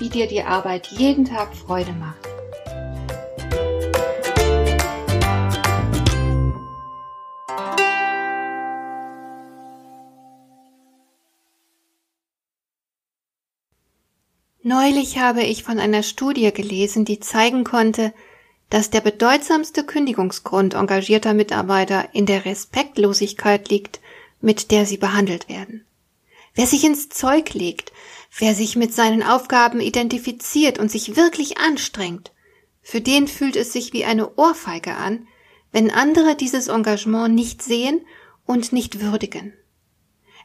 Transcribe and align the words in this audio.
wie 0.00 0.08
dir 0.08 0.26
die 0.26 0.42
Arbeit 0.42 0.88
jeden 0.88 1.24
Tag 1.24 1.54
Freude 1.54 1.92
macht. 1.92 2.30
Neulich 14.62 15.18
habe 15.18 15.42
ich 15.42 15.64
von 15.64 15.78
einer 15.78 16.02
Studie 16.02 16.52
gelesen, 16.52 17.04
die 17.04 17.18
zeigen 17.18 17.64
konnte, 17.64 18.12
dass 18.68 18.90
der 18.90 19.00
bedeutsamste 19.00 19.84
Kündigungsgrund 19.84 20.74
engagierter 20.74 21.34
Mitarbeiter 21.34 22.08
in 22.12 22.24
der 22.24 22.44
Respektlosigkeit 22.44 23.68
liegt, 23.68 24.00
mit 24.40 24.70
der 24.70 24.86
sie 24.86 24.96
behandelt 24.96 25.48
werden. 25.48 25.84
Wer 26.54 26.66
sich 26.66 26.84
ins 26.84 27.08
Zeug 27.08 27.54
legt, 27.54 27.92
wer 28.38 28.54
sich 28.54 28.76
mit 28.76 28.92
seinen 28.92 29.22
Aufgaben 29.22 29.80
identifiziert 29.80 30.78
und 30.78 30.90
sich 30.90 31.16
wirklich 31.16 31.58
anstrengt, 31.58 32.32
für 32.82 33.00
den 33.00 33.28
fühlt 33.28 33.56
es 33.56 33.72
sich 33.72 33.92
wie 33.92 34.04
eine 34.04 34.36
Ohrfeige 34.36 34.94
an, 34.94 35.26
wenn 35.72 35.90
andere 35.90 36.34
dieses 36.34 36.68
Engagement 36.68 37.34
nicht 37.34 37.62
sehen 37.62 38.00
und 38.46 38.72
nicht 38.72 39.00
würdigen. 39.00 39.52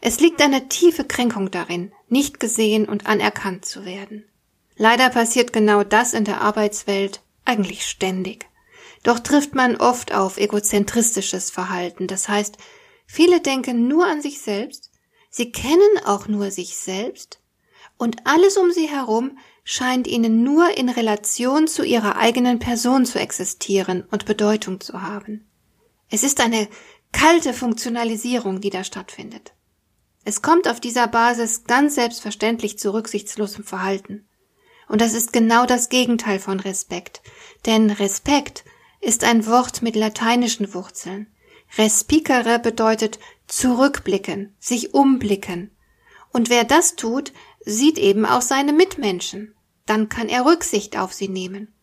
Es 0.02 0.20
liegt 0.20 0.42
eine 0.42 0.70
tiefe 0.70 1.06
Kränkung 1.06 1.50
darin, 1.50 1.92
nicht 2.10 2.40
gesehen 2.40 2.88
und 2.88 3.08
anerkannt 3.08 3.66
zu 3.66 3.86
werden. 3.86 4.26
Leider 4.76 5.10
passiert 5.10 5.54
genau 5.54 5.84
das 5.84 6.14
in 6.14 6.26
der 6.26 6.42
Arbeitswelt 6.42 7.22
eigentlich 7.46 7.86
ständig. 7.86 8.46
Doch 9.04 9.20
trifft 9.20 9.56
man 9.56 9.78
oft 9.78 10.14
auf 10.14 10.38
egozentristisches 10.38 11.50
Verhalten, 11.50 12.08
das 12.08 12.28
heißt, 12.28 12.58
viele 13.08 13.40
denken 13.40 13.88
nur 13.88 14.06
an 14.06 14.22
sich 14.22 14.42
selbst 14.42 14.92
Sie 15.38 15.52
kennen 15.52 16.00
auch 16.06 16.30
nur 16.30 16.50
sich 16.50 16.78
selbst 16.78 17.42
und 17.98 18.26
alles 18.26 18.56
um 18.56 18.72
sie 18.72 18.88
herum 18.88 19.38
scheint 19.66 20.08
ihnen 20.08 20.44
nur 20.44 20.78
in 20.78 20.88
Relation 20.88 21.68
zu 21.68 21.84
ihrer 21.84 22.16
eigenen 22.16 22.60
Person 22.60 23.06
zu 23.06 23.20
existieren 23.20 24.06
und 24.12 24.24
Bedeutung 24.26 24.80
zu 24.80 25.02
haben. 25.02 25.46
Es 26.10 26.24
ist 26.24 26.40
eine 26.40 26.70
kalte 27.12 27.54
Funktionalisierung, 27.54 28.62
die 28.62 28.70
da 28.70 28.86
stattfindet. 28.86 29.54
Es 30.24 30.42
kommt 30.42 30.70
auf 30.70 30.80
dieser 30.80 31.08
Basis 31.08 31.66
ganz 31.66 31.96
selbstverständlich 31.96 32.80
zu 32.80 32.94
rücksichtslosem 32.94 33.66
Verhalten. 33.66 34.30
Und 34.88 35.02
das 35.02 35.14
ist 35.14 35.34
genau 35.34 35.66
das 35.66 35.90
Gegenteil 35.90 36.40
von 36.40 36.62
Respekt. 36.62 37.22
Denn 37.66 37.90
Respekt 37.90 38.64
ist 39.02 39.26
ein 39.26 39.46
Wort 39.46 39.82
mit 39.82 39.98
lateinischen 39.98 40.74
Wurzeln. 40.74 41.28
Respicere 41.78 42.58
bedeutet 42.60 43.20
zurückblicken, 43.48 44.56
sich 44.60 44.94
umblicken. 44.94 45.72
Und 46.32 46.50
wer 46.50 46.64
das 46.64 46.96
tut, 46.96 47.32
sieht 47.66 47.98
eben 47.98 48.26
auch 48.26 48.42
seine 48.42 48.74
Mitmenschen. 48.74 49.56
Dann 49.86 50.10
kann 50.10 50.30
er 50.30 50.46
Rücksicht 50.46 50.98
auf 50.98 51.14
sie 51.14 51.30
nehmen. 51.30 51.74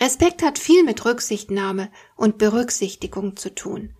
Respekt 0.00 0.42
hat 0.42 0.58
viel 0.58 0.82
mit 0.84 1.04
Rücksichtnahme 1.04 1.90
und 2.16 2.38
Berücksichtigung 2.38 3.36
zu 3.36 3.54
tun. 3.54 3.94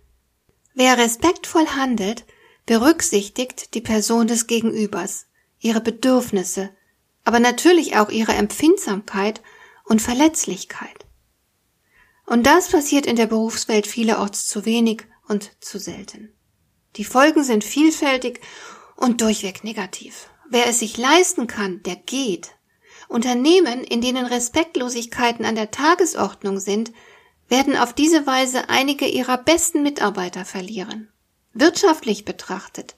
Wer 0.73 0.97
respektvoll 0.97 1.67
handelt, 1.67 2.25
berücksichtigt 2.65 3.73
die 3.75 3.81
Person 3.81 4.27
des 4.27 4.47
Gegenübers, 4.47 5.27
ihre 5.59 5.81
Bedürfnisse, 5.81 6.71
aber 7.23 7.39
natürlich 7.39 7.97
auch 7.97 8.09
ihre 8.09 8.33
Empfindsamkeit 8.33 9.41
und 9.85 10.01
Verletzlichkeit. 10.01 11.05
Und 12.25 12.45
das 12.45 12.69
passiert 12.69 13.05
in 13.05 13.15
der 13.15 13.27
Berufswelt 13.27 13.87
vielerorts 13.87 14.47
zu 14.47 14.65
wenig 14.65 15.03
und 15.27 15.51
zu 15.59 15.79
selten. 15.79 16.33
Die 16.97 17.05
Folgen 17.05 17.43
sind 17.43 17.63
vielfältig 17.63 18.39
und 18.95 19.21
durchweg 19.21 19.63
negativ. 19.63 20.29
Wer 20.49 20.67
es 20.67 20.79
sich 20.79 20.97
leisten 20.97 21.47
kann, 21.47 21.81
der 21.83 21.95
geht. 21.95 22.51
Unternehmen, 23.07 23.83
in 23.83 24.01
denen 24.01 24.25
Respektlosigkeiten 24.25 25.45
an 25.45 25.55
der 25.55 25.71
Tagesordnung 25.71 26.59
sind, 26.59 26.91
werden 27.49 27.77
auf 27.77 27.93
diese 27.93 28.25
Weise 28.25 28.69
einige 28.69 29.05
ihrer 29.05 29.37
besten 29.37 29.83
Mitarbeiter 29.83 30.45
verlieren. 30.45 31.11
Wirtschaftlich 31.53 32.25
betrachtet 32.25 32.95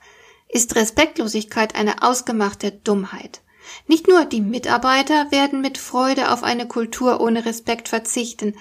ist 0.49 0.75
Respektlosigkeit 0.75 1.75
eine 1.75 2.03
ausgemachte 2.03 2.71
Dummheit. 2.71 3.41
Nicht 3.85 4.07
nur 4.07 4.23
die 4.23 4.41
Mitarbeiter 4.41 5.29
werden 5.29 5.59
mit 5.59 5.77
Freude 5.77 6.31
auf 6.31 6.43
eine 6.43 6.67
Kultur 6.67 7.19
ohne 7.19 7.45
Respekt 7.45 7.89
verzichten, 7.89 8.55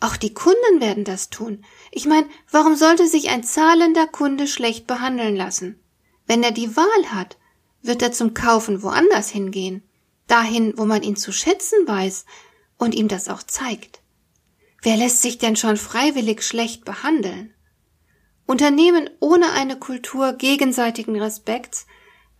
auch 0.00 0.16
die 0.16 0.32
Kunden 0.32 0.80
werden 0.80 1.04
das 1.04 1.28
tun. 1.28 1.64
Ich 1.90 2.06
meine, 2.06 2.26
warum 2.50 2.74
sollte 2.74 3.06
sich 3.06 3.28
ein 3.28 3.44
zahlender 3.44 4.06
Kunde 4.06 4.46
schlecht 4.46 4.86
behandeln 4.86 5.36
lassen? 5.36 5.78
Wenn 6.26 6.42
er 6.42 6.52
die 6.52 6.76
Wahl 6.76 7.12
hat, 7.12 7.36
wird 7.82 8.02
er 8.02 8.12
zum 8.12 8.34
Kaufen 8.34 8.82
woanders 8.82 9.28
hingehen, 9.28 9.82
dahin, 10.26 10.74
wo 10.76 10.86
man 10.86 11.02
ihn 11.02 11.16
zu 11.16 11.32
schätzen 11.32 11.86
weiß 11.86 12.24
und 12.78 12.94
ihm 12.94 13.08
das 13.08 13.28
auch 13.28 13.42
zeigt. 13.42 14.00
Wer 14.82 14.96
lässt 14.96 15.20
sich 15.20 15.38
denn 15.38 15.56
schon 15.56 15.76
freiwillig 15.76 16.42
schlecht 16.42 16.84
behandeln? 16.84 17.52
Unternehmen 18.46 19.10
ohne 19.20 19.52
eine 19.52 19.78
Kultur 19.78 20.32
gegenseitigen 20.32 21.20
Respekts 21.20 21.86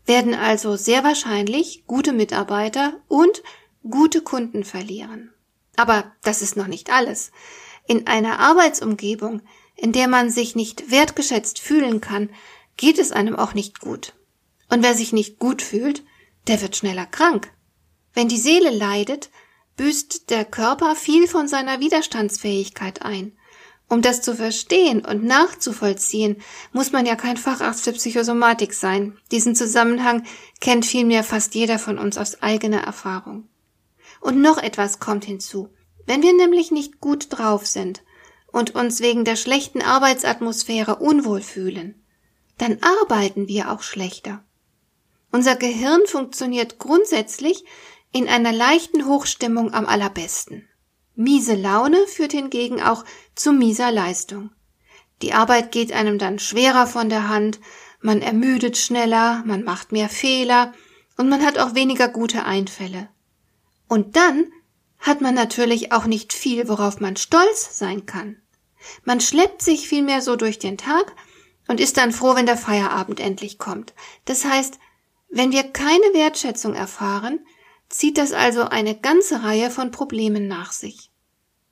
werden 0.07 0.35
also 0.35 0.77
sehr 0.77 1.05
wahrscheinlich 1.05 1.85
gute 1.87 2.13
Mitarbeiter 2.13 3.01
und 3.07 3.43
gute 3.89 4.23
Kunden 4.23 4.65
verlieren. 4.65 5.33
Aber 5.81 6.13
das 6.23 6.43
ist 6.43 6.59
noch 6.59 6.67
nicht 6.67 6.93
alles. 6.93 7.31
In 7.89 8.07
einer 8.07 8.39
Arbeitsumgebung, 8.39 9.41
in 9.77 9.93
der 9.93 10.09
man 10.09 10.29
sich 10.29 10.55
nicht 10.55 10.91
wertgeschätzt 10.91 11.59
fühlen 11.59 12.03
kann, 12.03 12.29
geht 12.77 12.99
es 12.99 13.13
einem 13.13 13.35
auch 13.35 13.55
nicht 13.55 13.81
gut. 13.81 14.13
Und 14.69 14.83
wer 14.83 14.95
sich 14.95 15.15
nicht 15.15 15.39
gut 15.39 15.63
fühlt, 15.63 16.05
der 16.49 16.61
wird 16.61 16.77
schneller 16.77 17.07
krank. 17.07 17.51
Wenn 18.13 18.29
die 18.29 18.37
Seele 18.37 18.69
leidet, 18.69 19.31
büßt 19.79 20.29
der 20.29 20.45
Körper 20.45 20.97
viel 20.97 21.27
von 21.27 21.49
seiner 21.49 21.81
Widerstandsfähigkeit 21.81 23.01
ein. 23.01 23.33
Um 23.89 24.03
das 24.03 24.21
zu 24.21 24.37
verstehen 24.37 25.03
und 25.03 25.25
nachzuvollziehen, 25.25 26.43
muss 26.75 26.93
man 26.93 27.07
ja 27.07 27.17
kein 27.17 27.39
Facharzt 27.39 27.85
für 27.85 27.93
Psychosomatik 27.93 28.75
sein. 28.75 29.17
Diesen 29.33 29.57
Zusammenhang 29.57 30.27
kennt 30.61 30.85
vielmehr 30.85 31.25
fast 31.25 31.55
jeder 31.55 31.79
von 31.79 31.99
uns 31.99 32.19
aus 32.19 32.43
eigener 32.43 32.83
Erfahrung. 32.83 33.49
Und 34.21 34.41
noch 34.41 34.59
etwas 34.59 35.01
kommt 35.01 35.25
hinzu. 35.25 35.71
Wenn 36.07 36.23
wir 36.23 36.33
nämlich 36.33 36.71
nicht 36.71 37.01
gut 37.01 37.27
drauf 37.31 37.67
sind 37.67 38.03
und 38.49 38.75
uns 38.75 39.01
wegen 39.01 39.25
der 39.25 39.37
schlechten 39.37 39.83
Arbeitsatmosphäre 39.83 40.97
unwohl 40.97 41.41
fühlen, 41.41 42.05
dann 42.59 42.79
arbeiten 42.83 43.49
wir 43.49 43.71
auch 43.71 43.83
schlechter. 43.83 44.45
Unser 45.33 45.57
Gehirn 45.57 46.03
funktioniert 46.07 46.79
grundsätzlich 46.79 47.65
in 48.13 48.29
einer 48.29 48.53
leichten 48.53 49.07
Hochstimmung 49.07 49.73
am 49.73 49.87
allerbesten. 49.87 50.69
Miese 51.15 51.55
Laune 51.55 52.07
führt 52.07 52.33
hingegen 52.33 52.83
auch 52.83 53.05
zu 53.35 53.53
mieser 53.53 53.93
Leistung. 53.93 54.51
Die 55.23 55.33
Arbeit 55.33 55.71
geht 55.71 55.93
einem 55.93 56.19
dann 56.19 56.39
schwerer 56.39 56.87
von 56.87 57.09
der 57.09 57.29
Hand, 57.29 57.61
man 58.01 58.23
ermüdet 58.23 58.79
schneller, 58.79 59.43
man 59.45 59.63
macht 59.63 59.93
mehr 59.93 60.09
Fehler 60.09 60.73
und 61.19 61.29
man 61.29 61.45
hat 61.45 61.59
auch 61.59 61.75
weniger 61.75 62.09
gute 62.09 62.45
Einfälle. 62.45 63.09
Und 63.91 64.15
dann 64.15 64.53
hat 65.01 65.21
man 65.21 65.35
natürlich 65.35 65.91
auch 65.91 66.07
nicht 66.07 66.33
viel, 66.33 66.69
worauf 66.69 67.01
man 67.01 67.17
stolz 67.17 67.77
sein 67.77 68.07
kann. 68.07 68.41
Man 69.03 69.21
schleppt 69.21 69.63
sich 69.63 69.89
vielmehr 69.89 70.23
so 70.23 70.37
durch 70.37 70.61
den 70.61 70.79
Tag 70.79 71.13
und 71.67 71.81
ist 71.81 71.97
dann 71.97 72.13
froh, 72.13 72.37
wenn 72.37 72.47
der 72.47 72.57
Feierabend 72.57 73.19
endlich 73.19 73.59
kommt. 73.59 73.93
Das 74.27 74.45
heißt, 74.45 74.79
wenn 75.29 75.51
wir 75.51 75.65
keine 75.65 76.05
Wertschätzung 76.13 76.75
erfahren, 76.75 77.41
zieht 77.89 78.17
das 78.17 78.33
also 78.33 78.63
eine 78.63 78.95
ganze 78.97 79.43
Reihe 79.43 79.71
von 79.71 79.91
Problemen 79.91 80.47
nach 80.47 80.71
sich. 80.71 81.11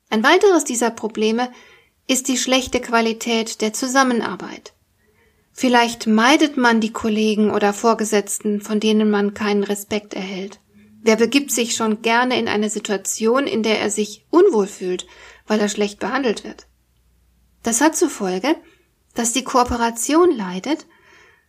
Ein 0.09 0.21
weiteres 0.21 0.65
dieser 0.65 0.91
Probleme 0.91 1.49
ist 2.05 2.27
die 2.27 2.37
schlechte 2.37 2.81
Qualität 2.81 3.61
der 3.61 3.71
Zusammenarbeit. 3.71 4.73
Vielleicht 5.53 6.05
meidet 6.05 6.57
man 6.57 6.81
die 6.81 6.91
Kollegen 6.91 7.49
oder 7.49 7.71
Vorgesetzten, 7.71 8.59
von 8.59 8.81
denen 8.81 9.09
man 9.09 9.33
keinen 9.33 9.63
Respekt 9.63 10.13
erhält. 10.13 10.59
Wer 11.01 11.15
begibt 11.15 11.51
sich 11.51 11.75
schon 11.75 12.01
gerne 12.01 12.37
in 12.37 12.47
eine 12.47 12.69
Situation, 12.69 13.47
in 13.47 13.63
der 13.63 13.79
er 13.79 13.89
sich 13.89 14.25
unwohl 14.29 14.67
fühlt, 14.67 15.07
weil 15.47 15.59
er 15.59 15.69
schlecht 15.69 15.99
behandelt 15.99 16.43
wird? 16.43 16.67
Das 17.63 17.81
hat 17.81 17.95
zur 17.95 18.09
Folge, 18.09 18.55
dass 19.15 19.33
die 19.33 19.43
Kooperation 19.43 20.35
leidet 20.35 20.85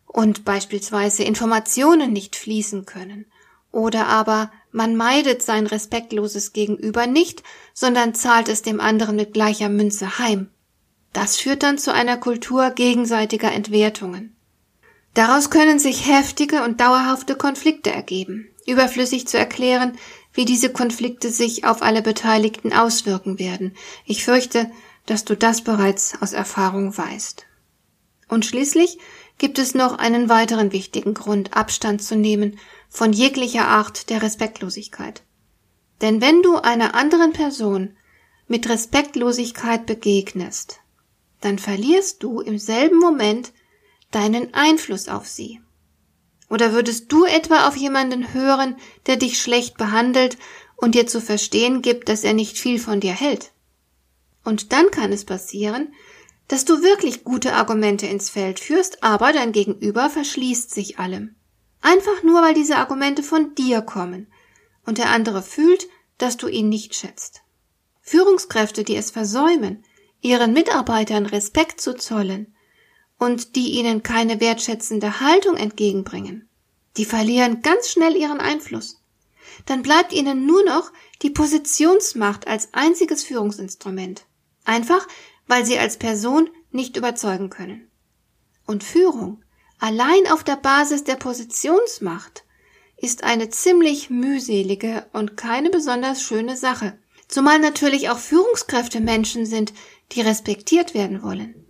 und 0.06 0.44
beispielsweise 0.44 1.24
Informationen 1.24 2.12
nicht 2.12 2.36
fließen 2.36 2.84
können 2.86 3.26
oder 3.72 4.06
aber 4.06 4.50
Man 4.72 4.94
meidet 4.96 5.42
sein 5.42 5.66
respektloses 5.66 6.52
Gegenüber 6.52 7.08
nicht, 7.08 7.42
sondern 7.74 8.14
zahlt 8.14 8.48
es 8.48 8.62
dem 8.62 8.80
anderen 8.80 9.16
mit 9.16 9.32
gleicher 9.32 9.68
Münze 9.68 10.18
heim. 10.18 10.50
Das 11.12 11.36
führt 11.38 11.64
dann 11.64 11.76
zu 11.76 11.92
einer 11.92 12.16
Kultur 12.16 12.70
gegenseitiger 12.70 13.50
Entwertungen. 13.50 14.36
Daraus 15.14 15.50
können 15.50 15.80
sich 15.80 16.06
heftige 16.06 16.62
und 16.62 16.80
dauerhafte 16.80 17.34
Konflikte 17.34 17.90
ergeben. 17.90 18.49
Überflüssig 18.70 19.26
zu 19.26 19.38
erklären, 19.38 19.96
wie 20.32 20.44
diese 20.44 20.70
Konflikte 20.70 21.30
sich 21.30 21.64
auf 21.64 21.82
alle 21.82 22.02
Beteiligten 22.02 22.72
auswirken 22.72 23.38
werden. 23.38 23.74
Ich 24.04 24.24
fürchte, 24.24 24.70
dass 25.06 25.24
du 25.24 25.36
das 25.36 25.62
bereits 25.62 26.20
aus 26.20 26.32
Erfahrung 26.32 26.96
weißt. 26.96 27.46
Und 28.28 28.46
schließlich 28.46 28.98
gibt 29.38 29.58
es 29.58 29.74
noch 29.74 29.98
einen 29.98 30.28
weiteren 30.28 30.72
wichtigen 30.72 31.14
Grund, 31.14 31.56
Abstand 31.56 32.02
zu 32.02 32.14
nehmen 32.14 32.58
von 32.88 33.12
jeglicher 33.12 33.66
Art 33.66 34.10
der 34.10 34.22
Respektlosigkeit. 34.22 35.22
Denn 36.00 36.20
wenn 36.20 36.42
du 36.42 36.56
einer 36.56 36.94
anderen 36.94 37.32
Person 37.32 37.96
mit 38.46 38.68
Respektlosigkeit 38.68 39.86
begegnest, 39.86 40.80
dann 41.40 41.58
verlierst 41.58 42.22
du 42.22 42.40
im 42.40 42.58
selben 42.58 42.98
Moment 42.98 43.52
deinen 44.10 44.54
Einfluss 44.54 45.08
auf 45.08 45.26
sie. 45.26 45.60
Oder 46.50 46.72
würdest 46.72 47.10
du 47.12 47.24
etwa 47.24 47.68
auf 47.68 47.76
jemanden 47.76 48.34
hören, 48.34 48.76
der 49.06 49.16
dich 49.16 49.40
schlecht 49.40 49.78
behandelt 49.78 50.36
und 50.76 50.94
dir 50.94 51.06
zu 51.06 51.20
verstehen 51.20 51.80
gibt, 51.80 52.08
dass 52.08 52.24
er 52.24 52.34
nicht 52.34 52.58
viel 52.58 52.78
von 52.80 53.00
dir 53.00 53.12
hält? 53.12 53.52
Und 54.44 54.72
dann 54.72 54.90
kann 54.90 55.12
es 55.12 55.24
passieren, 55.24 55.94
dass 56.48 56.64
du 56.64 56.82
wirklich 56.82 57.22
gute 57.22 57.54
Argumente 57.54 58.06
ins 58.06 58.28
Feld 58.30 58.58
führst, 58.58 59.04
aber 59.04 59.32
dein 59.32 59.52
Gegenüber 59.52 60.10
verschließt 60.10 60.74
sich 60.74 60.98
allem. 60.98 61.36
Einfach 61.80 62.24
nur, 62.24 62.42
weil 62.42 62.54
diese 62.54 62.76
Argumente 62.76 63.22
von 63.22 63.54
dir 63.54 63.80
kommen 63.80 64.26
und 64.84 64.98
der 64.98 65.10
andere 65.10 65.42
fühlt, 65.42 65.86
dass 66.18 66.36
du 66.36 66.48
ihn 66.48 66.68
nicht 66.68 66.96
schätzt. 66.96 67.42
Führungskräfte, 68.02 68.82
die 68.82 68.96
es 68.96 69.12
versäumen, 69.12 69.84
ihren 70.20 70.52
Mitarbeitern 70.52 71.26
Respekt 71.26 71.80
zu 71.80 71.94
zollen 71.94 72.52
und 73.20 73.54
die 73.54 73.72
ihnen 73.72 74.02
keine 74.02 74.40
wertschätzende 74.40 75.20
Haltung 75.20 75.56
entgegenbringen, 75.56 76.48
die 76.96 77.04
verlieren 77.04 77.60
ganz 77.62 77.90
schnell 77.90 78.16
ihren 78.16 78.40
Einfluss. 78.40 79.02
Dann 79.66 79.82
bleibt 79.82 80.12
ihnen 80.12 80.46
nur 80.46 80.64
noch 80.64 80.90
die 81.22 81.30
Positionsmacht 81.30 82.48
als 82.48 82.72
einziges 82.72 83.22
Führungsinstrument. 83.22 84.24
Einfach, 84.64 85.06
weil 85.46 85.66
sie 85.66 85.78
als 85.78 85.98
Person 85.98 86.48
nicht 86.70 86.96
überzeugen 86.96 87.50
können. 87.50 87.90
Und 88.66 88.84
Führung 88.84 89.44
allein 89.78 90.26
auf 90.32 90.42
der 90.42 90.56
Basis 90.56 91.04
der 91.04 91.16
Positionsmacht 91.16 92.44
ist 92.96 93.22
eine 93.22 93.50
ziemlich 93.50 94.08
mühselige 94.08 95.06
und 95.12 95.36
keine 95.36 95.68
besonders 95.68 96.22
schöne 96.22 96.56
Sache. 96.56 96.98
Zumal 97.28 97.58
natürlich 97.58 98.08
auch 98.08 98.18
Führungskräfte 98.18 99.00
Menschen 99.00 99.44
sind, 99.44 99.74
die 100.12 100.22
respektiert 100.22 100.94
werden 100.94 101.22
wollen. 101.22 101.69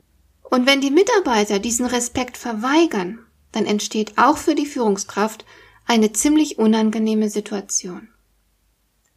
Und 0.50 0.66
wenn 0.66 0.80
die 0.80 0.90
Mitarbeiter 0.90 1.60
diesen 1.60 1.86
Respekt 1.86 2.36
verweigern, 2.36 3.24
dann 3.52 3.66
entsteht 3.66 4.18
auch 4.18 4.36
für 4.36 4.56
die 4.56 4.66
Führungskraft 4.66 5.44
eine 5.86 6.12
ziemlich 6.12 6.58
unangenehme 6.58 7.30
Situation. 7.30 8.08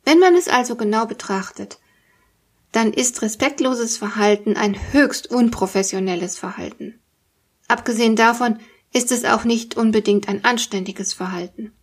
Wenn 0.06 0.20
man 0.20 0.36
es 0.36 0.48
also 0.48 0.76
genau 0.76 1.06
betrachtet, 1.06 1.80
dann 2.72 2.94
ist 2.94 3.22
respektloses 3.22 3.98
Verhalten 3.98 4.58
ein 4.58 4.78
höchst 4.92 5.28
unprofessionelles 5.28 6.38
Verhalten. 6.38 7.00
Abgesehen 7.68 8.16
davon 8.16 8.60
ist 8.92 9.12
es 9.12 9.26
auch 9.26 9.44
nicht 9.44 9.76
unbedingt 9.76 10.28
ein 10.30 10.46
anständiges 10.46 11.14
Verhalten. 11.14 11.74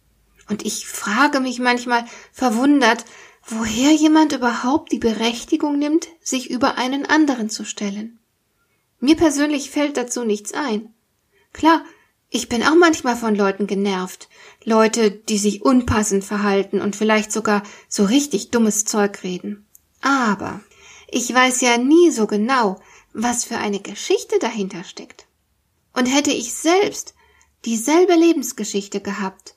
Und 0.49 0.65
ich 0.65 0.87
frage 0.87 1.41
mich 1.41 1.59
manchmal 1.59 2.05
verwundert, 2.33 3.05
woher 3.45 3.93
jemand 3.93 4.33
überhaupt 4.33 4.93
die 4.93 4.99
Berechtigung 4.99 5.79
nimmt, 5.79 6.09
sich 6.23 6.51
über 6.51 6.77
einen 6.77 7.07
anderen 7.07 7.51
zu 7.51 7.65
stellen. 7.65 8.20
Mir 9.01 9.17
persönlich 9.17 9.71
fällt 9.71 9.97
dazu 9.97 10.25
nichts 10.25 10.53
ein. 10.53 10.95
Klar, 11.53 11.83
ich 12.29 12.49
bin 12.49 12.63
auch 12.63 12.77
manchmal 12.77 13.17
von 13.17 13.35
Leuten 13.35 13.67
genervt. 13.67 14.29
Leute, 14.65 15.11
die 15.11 15.39
sich 15.39 15.63
unpassend 15.63 16.25
verhalten 16.25 16.81
und 16.81 16.95
vielleicht 16.95 17.33
sogar 17.33 17.63
so 17.89 18.05
richtig 18.05 18.51
dummes 18.51 18.85
Zeug 18.85 19.23
reden. 19.25 19.67
Aber 20.01 20.61
ich 21.09 21.33
weiß 21.35 21.61
ja 21.63 21.77
nie 21.77 22.11
so 22.11 22.27
genau, 22.27 22.81
was 23.13 23.45
für 23.45 23.57
eine 23.57 23.81
Geschichte 23.81 24.39
dahinter 24.39 24.85
steckt. 24.85 25.27
Und 25.93 26.07
hätte 26.07 26.31
ich 26.31 26.55
selbst 26.55 27.15
dieselbe 27.65 28.15
Lebensgeschichte 28.15 29.01
gehabt 29.01 29.55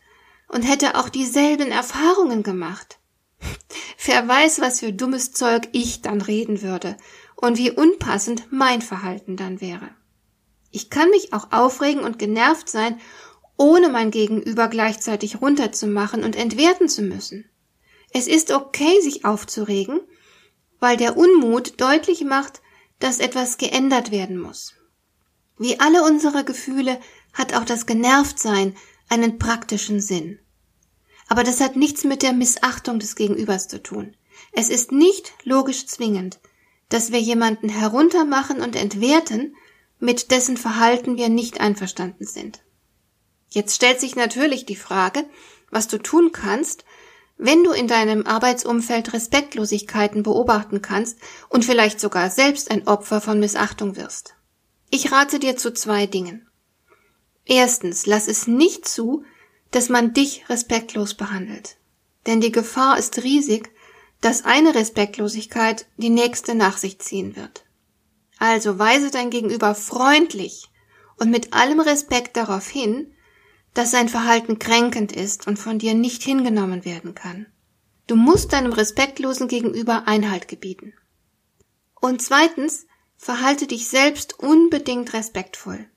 und 0.48 0.64
hätte 0.64 0.96
auch 0.98 1.10
dieselben 1.10 1.72
Erfahrungen 1.72 2.42
gemacht, 2.42 2.98
wer 4.06 4.28
weiß, 4.28 4.62
was 4.62 4.80
für 4.80 4.94
dummes 4.94 5.32
Zeug 5.32 5.68
ich 5.74 6.02
dann 6.02 6.22
reden 6.22 6.62
würde 6.62 6.98
und 7.44 7.58
wie 7.58 7.72
unpassend 7.72 8.48
mein 8.52 8.82
Verhalten 8.82 9.36
dann 9.36 9.60
wäre. 9.60 9.90
Ich 10.72 10.90
kann 10.90 11.10
mich 11.10 11.34
auch 11.34 11.52
aufregen 11.52 12.02
und 12.02 12.18
genervt 12.18 12.70
sein, 12.70 13.02
ohne 13.58 13.90
mein 13.90 14.12
Gegenüber 14.12 14.70
gleichzeitig 14.70 15.42
runterzumachen 15.42 16.24
und 16.24 16.38
entwerten 16.38 16.88
zu 16.88 17.02
müssen. 17.02 17.44
Es 18.14 18.28
ist 18.28 18.52
okay, 18.52 19.02
sich 19.02 19.26
aufzuregen, 19.26 20.00
weil 20.80 20.96
der 20.96 21.18
Unmut 21.18 21.82
deutlich 21.82 22.24
macht, 22.24 22.62
dass 23.00 23.20
etwas 23.20 23.58
geändert 23.58 24.10
werden 24.10 24.38
muss. 24.40 24.76
Wie 25.58 25.82
alle 25.82 26.04
unsere 26.04 26.46
Gefühle 26.46 26.98
hat 27.34 27.56
auch 27.56 27.66
das 27.66 27.86
Genervtsein 27.86 28.74
einen 29.10 29.38
praktischen 29.38 30.00
Sinn. 30.00 30.40
Aber 31.28 31.44
das 31.44 31.60
hat 31.60 31.76
nichts 31.76 32.06
mit 32.06 32.22
der 32.22 32.32
Missachtung 32.32 33.00
des 33.00 33.18
Gegenübers 33.18 33.68
zu 33.68 33.84
tun. 33.84 34.16
Es 34.54 34.70
ist 34.70 34.94
nicht 34.94 35.34
logisch 35.44 35.88
zwingend, 35.88 36.40
dass 36.90 37.12
wir 37.12 37.20
jemanden 37.20 37.70
heruntermachen 37.70 38.62
und 38.62 38.76
entwerten, 38.76 39.56
mit 40.00 40.32
dessen 40.32 40.58
Verhalten 40.58 41.18
wir 41.18 41.30
nicht 41.30 41.62
einverstanden 41.62 42.26
sind. 42.26 42.62
Jetzt 43.50 43.76
stellt 43.76 44.00
sich 44.00 44.16
natürlich 44.16 44.66
die 44.66 44.76
Frage, 44.76 45.26
was 45.70 45.88
du 45.88 45.98
tun 45.98 46.32
kannst, 46.32 46.86
wenn 47.38 47.64
du 47.64 47.72
in 47.72 47.88
deinem 47.88 48.26
Arbeitsumfeld 48.26 49.14
Respektlosigkeiten 49.14 50.24
beobachten 50.24 50.82
kannst 50.82 51.18
und 51.50 51.66
vielleicht 51.66 52.00
sogar 52.00 52.30
selbst 52.30 52.72
ein 52.72 52.88
Opfer 52.88 53.22
von 53.22 53.40
Missachtung 53.40 53.96
wirst. 53.96 54.36
Ich 54.90 55.12
rate 55.12 55.40
dir 55.40 55.58
zu 55.58 55.74
zwei 55.74 56.06
Dingen. 56.06 56.48
Erstens, 57.46 58.06
lass 58.06 58.28
es 58.28 58.48
nicht 58.48 58.88
zu, 58.88 59.24
dass 59.72 59.90
man 59.90 60.14
dich 60.14 60.48
respektlos 60.50 61.16
behandelt. 61.16 61.78
Denn 62.26 62.42
die 62.42 62.52
Gefahr 62.52 62.98
ist 62.98 63.24
riesig, 63.24 63.72
dass 64.24 64.46
eine 64.46 64.76
Respektlosigkeit 64.76 65.86
die 65.98 66.10
nächste 66.10 66.56
nach 66.56 66.78
sich 66.78 67.00
ziehen 67.00 67.36
wird. 67.36 67.66
Also 68.40 68.80
weise 68.80 69.12
dein 69.12 69.30
Gegenüber 69.30 69.76
freundlich 69.76 70.70
und 71.18 71.30
mit 71.30 71.54
allem 71.54 71.80
Respekt 71.80 72.36
darauf 72.36 72.68
hin, 72.68 73.14
dass 73.74 73.92
sein 73.92 74.10
Verhalten 74.10 74.60
kränkend 74.60 75.12
ist 75.12 75.48
und 75.48 75.58
von 75.58 75.80
dir 75.80 75.94
nicht 75.94 76.24
hingenommen 76.24 76.86
werden 76.86 77.16
kann. 77.16 77.48
Du 78.08 78.16
musst 78.16 78.54
deinem 78.54 78.74
respektlosen 78.74 79.48
Gegenüber 79.48 80.08
Einhalt 80.08 80.48
gebieten. 80.48 80.94
Und 82.02 82.22
zweitens, 82.22 82.86
Verhalte 83.24 83.68
dich 83.68 83.88
selbst 83.88 84.38
unbedingt 84.40 85.14
respektvoll. 85.14 85.90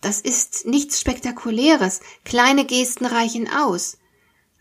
Das 0.00 0.22
ist 0.22 0.64
nichts 0.64 0.98
Spektakuläres, 0.98 2.00
kleine 2.24 2.64
Gesten 2.64 3.04
reichen 3.04 3.50
aus. 3.50 3.98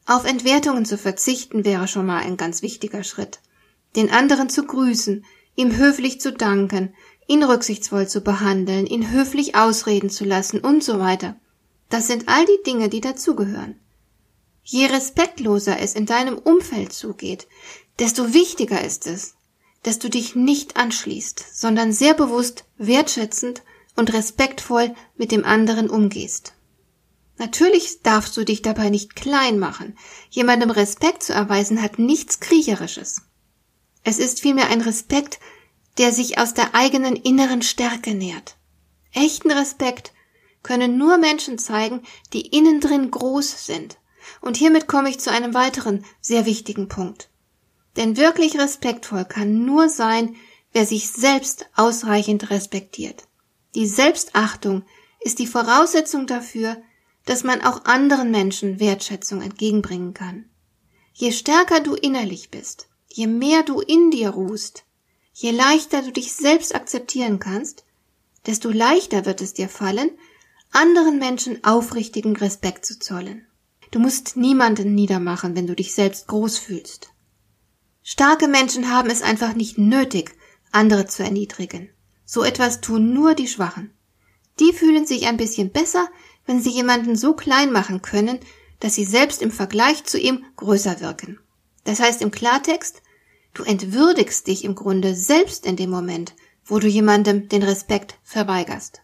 Auf 0.05 0.25
Entwertungen 0.25 0.86
zu 0.86 0.98
verzichten 0.98 1.63
wäre 1.63 1.88
schon 1.88 2.05
mal 2.05 2.24
ein 2.24 2.36
ganz 2.36 2.62
wichtiger 2.62 3.03
Schritt. 3.03 3.39
Den 3.95 4.10
anderen 4.12 4.50
zu 4.50 4.63
grüßen, 4.63 5.24
ihm 5.55 5.77
höflich 5.77 6.19
zu 6.19 6.33
danken, 6.33 6.93
ihn 7.27 7.43
rücksichtsvoll 7.43 8.07
zu 8.07 8.22
behandeln, 8.22 8.86
ihn 8.86 9.12
höflich 9.12 9.55
ausreden 9.55 10.10
zu 10.10 10.25
lassen 10.25 10.60
und 10.60 10.83
so 10.83 11.00
weiter. 11.00 11.38
Das 11.89 12.07
sind 12.07 12.27
all 12.27 12.45
die 12.45 12.63
Dinge, 12.65 12.89
die 12.89 13.01
dazugehören. 13.01 13.79
Je 14.63 14.88
respektloser 14.88 15.79
es 15.79 15.93
in 15.93 16.05
deinem 16.05 16.38
Umfeld 16.38 16.91
zugeht, 16.91 17.48
desto 18.00 18.33
wichtiger 18.33 18.83
ist 18.83 19.07
es, 19.07 19.36
dass 19.83 20.00
du 20.00 20.10
dich 20.10 20.36
nicht 20.36 20.77
anschließt, 20.77 21.45
sondern 21.53 21.93
sehr 21.93 22.13
bewusst, 22.13 22.65
wertschätzend 22.77 23.63
und 23.95 24.13
respektvoll 24.13 24.95
mit 25.15 25.31
dem 25.31 25.45
anderen 25.45 25.89
umgehst. 25.89 26.53
Natürlich 27.38 28.02
darfst 28.04 28.38
du 28.38 28.46
dich 28.46 28.62
dabei 28.62 28.90
nicht 28.90 29.16
klein 29.16 29.60
machen. 29.60 29.98
Jemandem 30.30 30.70
Respekt 30.70 31.24
zu 31.24 31.34
erweisen 31.34 31.82
hat 31.82 32.00
nichts 32.00 32.40
Kriecherisches. 32.40 33.24
Es 34.04 34.20
ist 34.20 34.42
vielmehr 34.42 34.68
ein 34.70 34.82
Respekt, 34.82 35.40
der 35.98 36.12
sich 36.12 36.38
aus 36.38 36.54
der 36.54 36.75
eigenen 36.75 37.16
inneren 37.16 37.62
Stärke 37.62 38.13
nährt. 38.13 38.58
Echten 39.13 39.52
Respekt 39.52 40.13
können 40.62 40.98
nur 40.98 41.18
Menschen 41.18 41.58
zeigen, 41.58 42.02
die 42.34 42.48
innen 42.48 42.80
drin 42.80 43.12
groß 43.12 43.66
sind. 43.66 43.98
Und 44.42 44.58
hiermit 44.58 44.88
komme 44.88 45.10
ich 45.10 45.20
zu 45.20 45.32
einem 45.32 45.54
weiteren 45.54 46.06
sehr 46.22 46.46
wichtigen 46.46 46.88
Punkt. 46.88 47.30
Denn 47.98 48.18
wirklich 48.18 48.58
respektvoll 48.58 49.25
kann 49.25 49.66
nur 49.66 49.90
sein, 49.90 50.36
wer 50.72 50.86
sich 50.86 51.12
selbst 51.12 51.68
ausreichend 51.75 52.50
respektiert. 52.50 53.28
Die 53.75 53.88
Selbstachtung 53.88 54.84
ist 55.20 55.40
die 55.40 55.48
Voraussetzung 55.48 56.25
dafür, 56.25 56.82
dass 57.25 57.44
man 57.44 57.62
auch 57.62 57.86
anderen 57.86 58.32
Menschen 58.32 58.80
Wertschätzung 58.80 59.42
entgegenbringen 59.42 60.13
kann. 60.13 60.46
Je 61.13 61.32
stärker 61.32 61.80
du 61.80 61.96
innerlich 61.96 62.50
bist, 62.50 62.88
je 63.08 63.27
mehr 63.27 63.63
du 63.63 63.80
in 63.82 64.12
dir 64.12 64.30
ruhst, 64.30 64.84
je 65.34 65.51
leichter 65.51 66.01
du 66.01 66.12
dich 66.12 66.34
selbst 66.34 66.75
akzeptieren 66.75 67.39
kannst, 67.39 67.86
desto 68.46 68.70
leichter 68.70 69.25
wird 69.25 69.42
es 69.42 69.53
dir 69.53 69.70
fallen, 69.70 70.12
anderen 70.72 71.20
Menschen 71.20 71.63
aufrichtigen 71.63 72.36
Respekt 72.36 72.86
zu 72.86 73.00
zollen. 73.00 73.48
Du 73.92 74.00
musst 74.00 74.36
niemanden 74.36 74.96
niedermachen, 74.96 75.56
wenn 75.56 75.68
du 75.68 75.75
dich 75.75 75.94
selbst 75.94 76.27
groß 76.27 76.58
fühlst. 76.58 77.10
Starke 78.01 78.48
Menschen 78.48 78.89
haben 78.89 79.10
es 79.10 79.22
einfach 79.22 79.53
nicht 79.53 79.77
nötig, 79.77 80.36
andere 80.72 81.06
zu 81.06 81.24
erniedrigen. 81.24 81.89
So 82.25 82.44
etwas 82.44 82.82
tun 82.82 83.13
nur 83.13 83.36
die 83.36 83.48
Schwachen. 83.48 83.94
Die 84.60 84.74
fühlen 84.74 85.06
sich 85.06 85.27
ein 85.27 85.38
bisschen 85.38 85.72
besser, 85.72 86.10
wenn 86.45 86.62
sie 86.62 86.71
jemanden 86.71 87.15
so 87.15 87.33
klein 87.33 87.71
machen 87.71 88.01
können, 88.01 88.39
dass 88.79 88.95
sie 88.95 89.05
selbst 89.05 89.41
im 89.41 89.51
Vergleich 89.51 90.03
zu 90.03 90.19
ihm 90.19 90.43
größer 90.57 91.00
wirken. 91.00 91.39
Das 91.85 92.00
heißt 92.00 92.21
im 92.21 92.31
Klartext, 92.31 93.01
du 93.53 93.63
entwürdigst 93.63 94.47
dich 94.47 94.63
im 94.63 94.75
Grunde 94.75 95.15
selbst 95.15 95.65
in 95.65 95.75
dem 95.75 95.89
Moment, 95.89 96.33
wo 96.65 96.79
du 96.79 96.88
jemandem 96.88 97.50
den 97.50 97.63
Respekt 97.63 98.15
verweigerst. 98.23 99.01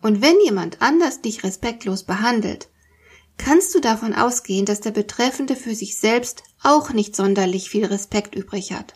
Und 0.00 0.20
wenn 0.20 0.40
jemand 0.44 0.82
anders 0.82 1.22
dich 1.22 1.44
respektlos 1.44 2.04
behandelt, 2.04 2.68
kannst 3.38 3.74
du 3.74 3.80
davon 3.80 4.14
ausgehen, 4.14 4.66
dass 4.66 4.80
der 4.80 4.90
Betreffende 4.90 5.56
für 5.56 5.74
sich 5.74 5.98
selbst 5.98 6.42
auch 6.62 6.92
nicht 6.92 7.16
sonderlich 7.16 7.70
viel 7.70 7.84
Respekt 7.86 8.34
übrig 8.34 8.72
hat. 8.72 8.94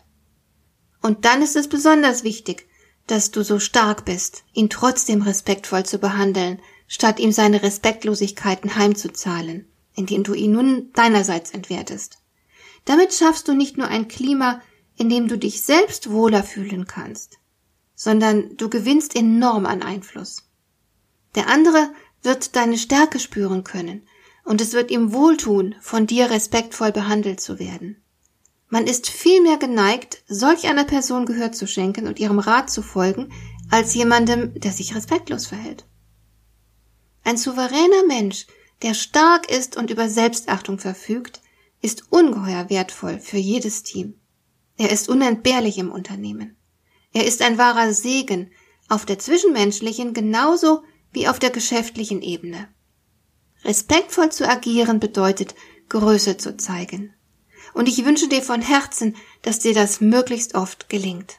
Und 1.01 1.25
dann 1.25 1.41
ist 1.41 1.55
es 1.55 1.67
besonders 1.67 2.23
wichtig, 2.23 2.67
dass 3.07 3.31
du 3.31 3.43
so 3.43 3.59
stark 3.59 4.05
bist, 4.05 4.43
ihn 4.53 4.69
trotzdem 4.69 5.21
respektvoll 5.21 5.85
zu 5.85 5.97
behandeln, 5.97 6.61
statt 6.89 7.21
ihm 7.21 7.31
seine 7.31 7.63
Respektlosigkeiten 7.63 8.75
heimzuzahlen 8.75 9.69
indem 9.99 10.23
du 10.23 10.33
ihn 10.33 10.53
nun 10.53 10.91
deinerseits 10.93 11.51
entwertest. 11.51 12.19
Damit 12.85 13.13
schaffst 13.13 13.47
du 13.47 13.53
nicht 13.53 13.77
nur 13.77 13.87
ein 13.87 14.07
Klima, 14.07 14.61
in 14.95 15.09
dem 15.09 15.27
du 15.27 15.37
dich 15.37 15.61
selbst 15.61 16.09
wohler 16.09 16.43
fühlen 16.43 16.87
kannst, 16.87 17.39
sondern 17.95 18.55
du 18.55 18.69
gewinnst 18.69 19.15
enorm 19.15 19.65
an 19.65 19.83
Einfluss. 19.83 20.49
Der 21.35 21.47
andere 21.47 21.91
wird 22.23 22.55
deine 22.55 22.77
Stärke 22.77 23.19
spüren 23.19 23.63
können, 23.63 24.07
und 24.45 24.61
es 24.61 24.73
wird 24.73 24.89
ihm 24.89 25.11
wohltun, 25.11 25.75
von 25.81 26.07
dir 26.07 26.31
respektvoll 26.31 26.91
behandelt 26.91 27.41
zu 27.41 27.59
werden. 27.59 28.01
Man 28.69 28.87
ist 28.87 29.09
viel 29.09 29.41
mehr 29.41 29.57
geneigt, 29.57 30.23
solch 30.27 30.67
einer 30.67 30.85
Person 30.85 31.25
Gehör 31.25 31.51
zu 31.51 31.67
schenken 31.67 32.07
und 32.07 32.19
ihrem 32.19 32.39
Rat 32.39 32.69
zu 32.69 32.81
folgen, 32.81 33.31
als 33.69 33.93
jemandem, 33.93 34.57
der 34.59 34.71
sich 34.71 34.95
respektlos 34.95 35.47
verhält. 35.47 35.85
Ein 37.29 37.37
souveräner 37.37 38.07
Mensch 38.07 38.47
der 38.81 38.95
stark 38.95 39.51
ist 39.51 39.77
und 39.77 39.91
über 39.91 40.09
Selbstachtung 40.09 40.79
verfügt, 40.79 41.41
ist 41.79 42.11
ungeheuer 42.11 42.71
wertvoll 42.71 43.19
für 43.19 43.37
jedes 43.37 43.83
Team. 43.83 44.19
Er 44.77 44.89
ist 44.89 45.09
unentbehrlich 45.09 45.77
im 45.77 45.91
Unternehmen. 45.91 46.57
Er 47.13 47.27
ist 47.27 47.43
ein 47.43 47.59
wahrer 47.59 47.93
Segen 47.93 48.49
auf 48.87 49.05
der 49.05 49.19
zwischenmenschlichen 49.19 50.15
genauso 50.15 50.81
wie 51.11 51.27
auf 51.27 51.37
der 51.37 51.51
geschäftlichen 51.51 52.23
Ebene. 52.23 52.67
Respektvoll 53.63 54.31
zu 54.31 54.49
agieren 54.49 54.99
bedeutet, 54.99 55.53
Größe 55.89 56.37
zu 56.37 56.57
zeigen. 56.57 57.13
Und 57.75 57.87
ich 57.87 58.03
wünsche 58.05 58.27
dir 58.27 58.41
von 58.41 58.63
Herzen, 58.63 59.15
dass 59.43 59.59
dir 59.59 59.75
das 59.75 60.01
möglichst 60.01 60.55
oft 60.55 60.89
gelingt. 60.89 61.38